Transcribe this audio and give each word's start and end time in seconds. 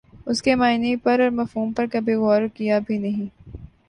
اسکے 0.27 0.53
معانی 0.55 0.95
پر 1.03 1.19
اور 1.19 1.29
مفہوم 1.31 1.71
پر 1.73 1.85
کبھی 1.91 2.13
غورکیا 2.15 2.79
بھی 2.87 2.97
نہیں 2.97 3.27